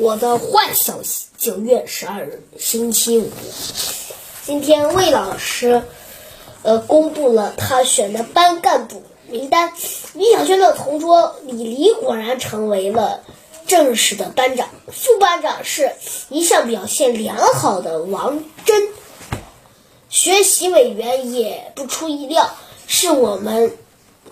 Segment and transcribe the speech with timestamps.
[0.00, 3.30] 我的坏消息，九月十二日，星期五，
[4.46, 5.82] 今天魏老师，
[6.62, 9.74] 呃，公布了他选的班干部名单。
[10.14, 13.20] 李小轩的同桌李黎果然成为了
[13.66, 15.92] 正式的班长，副班长是
[16.30, 18.88] 一向表现良好的王真。
[20.08, 22.56] 学习委员也不出意料，
[22.86, 23.76] 是我们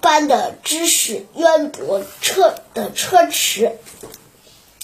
[0.01, 3.77] 班的知识渊博车的车迟。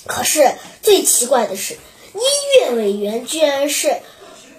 [0.07, 2.21] 可是最奇怪的是，音
[2.61, 4.01] 乐委员居然是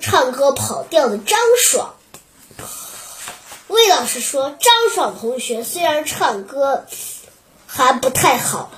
[0.02, 1.96] 唱歌跑调的张爽。
[3.68, 6.86] 魏老师说，张爽同学虽然唱歌
[7.68, 8.72] 还不太好，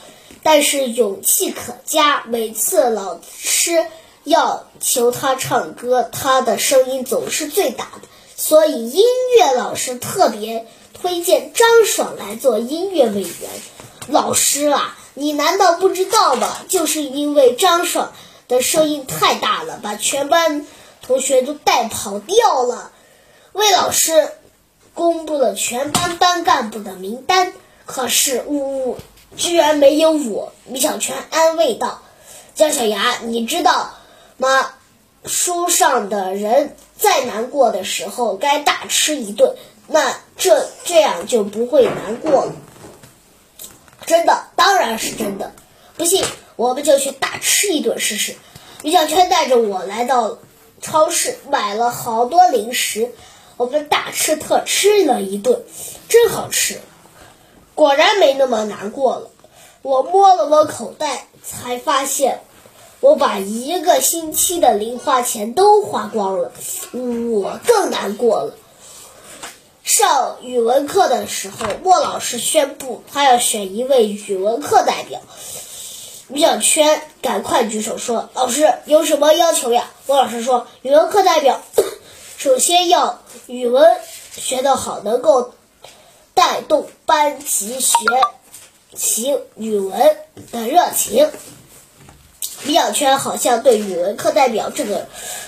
[0.44, 2.24] 但是勇气可嘉。
[2.26, 3.86] 每次老师
[4.24, 9.04] 要求他唱歌，他的声音总是最大的，所以音
[9.38, 13.32] 乐老师特别推荐张爽来做音乐委员。
[14.08, 14.98] 老师啊！
[15.20, 16.58] 你难道不知道吗？
[16.70, 18.14] 就是因为张爽
[18.48, 20.68] 的声音太大了，把全班
[21.02, 22.92] 同学都带跑调了。
[23.54, 24.30] 魏老师
[24.94, 27.54] 公布了全班班干部的名单，
[27.88, 28.98] 可是呜呜，
[29.36, 30.54] 居然没有我。
[30.66, 32.04] 米小圈安慰道
[32.54, 33.96] ：“姜小牙，你知道
[34.38, 34.74] 吗？
[35.26, 39.56] 书上的人再难过的时候，该大吃一顿，
[39.88, 42.52] 那这这样就不会难过了。”
[44.08, 45.52] 真的，当然是真的。
[45.98, 48.36] 不信，我们就去大吃一顿试试。
[48.82, 50.38] 米小圈带着我来到
[50.82, 53.12] 超市，买了好多零食，
[53.58, 55.64] 我们大吃特吃了一顿，
[56.08, 56.80] 真好吃。
[57.76, 59.30] 果然没那么难过了。
[59.82, 62.40] 我摸了摸口袋，才发现
[63.00, 66.52] 我把一个星期的零花钱都花光了，
[66.94, 68.56] 我更难过了。
[69.88, 75.22] 上语文课的时候，莫老师宣布他要选一位语文课代表。
[76.28, 81.62] 米小圈赶快举手说：“老师有什么要求呀？”莫老师说：“语文课代表
[82.36, 83.98] 首先要语文
[84.36, 85.54] 学得好，能够
[86.34, 87.96] 带动班级学
[88.94, 90.18] 习语文
[90.52, 91.32] 的热情。”
[92.64, 95.08] 米小圈好像对语文课代表这个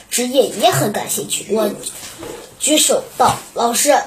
[0.09, 1.53] 职业也很感兴趣。
[1.53, 1.69] 我
[2.57, 4.01] 举手道：“老师。”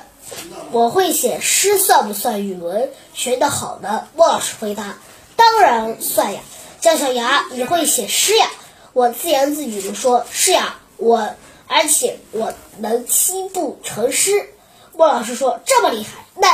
[0.73, 4.09] 我会写诗，算不算语文学得好呢？
[4.17, 4.97] 莫老师回答
[5.37, 6.41] ：“当然算呀。”
[6.81, 8.49] 姜小牙，你会写诗呀？
[8.95, 11.35] 我自言自语地说：“是呀，我
[11.67, 14.49] 而且我能七步成诗。”
[14.97, 16.49] 莫老师说：“这么厉害，那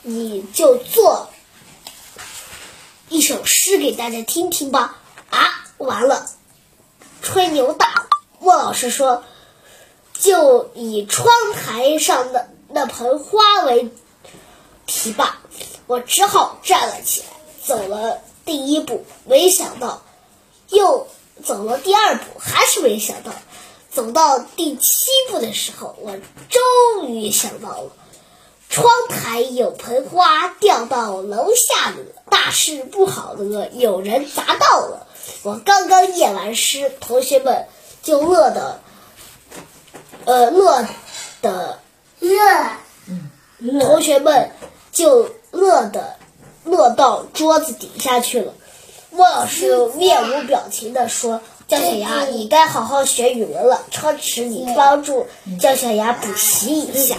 [0.00, 1.28] 你就做
[3.10, 4.96] 一首诗给大家听听吧。”
[5.28, 6.26] 啊，完了，
[7.20, 8.08] 吹牛大了。
[8.38, 9.24] 莫老师说
[10.18, 13.90] ：“就以窗台上的。”那盆花为
[14.86, 15.40] 题吧，
[15.86, 17.26] 我只好站了起来，
[17.64, 20.02] 走了第一步，没想到
[20.68, 21.06] 又
[21.44, 23.30] 走了第二步，还是没想到，
[23.90, 26.16] 走到第七步的时候，我
[26.48, 27.90] 终于想到了，
[28.70, 31.96] 窗台有盆花掉到楼下了，
[32.30, 35.06] 大事不好了，有人砸到了。
[35.42, 37.66] 我刚刚念完诗，同学们
[38.02, 38.80] 就乐的，
[40.24, 40.86] 呃，乐
[41.42, 41.78] 的。
[42.22, 44.50] 乐，同学们
[44.90, 46.16] 就乐的
[46.64, 48.54] 乐到桌子底下去了。
[49.10, 55.26] 莫老师面无表情地说：“姜小牙，你该好好学语文了。”超池，你帮助
[55.60, 57.16] 姜小牙补习一下。